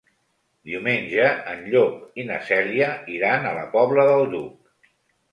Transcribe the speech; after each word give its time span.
Diumenge 0.67 1.25
en 1.51 1.59
Llop 1.73 2.17
i 2.23 2.25
na 2.29 2.39
Cèlia 2.47 2.87
iran 3.17 3.45
a 3.49 3.51
la 3.59 3.67
Pobla 3.77 4.07
del 4.13 4.25
Duc. 4.33 4.73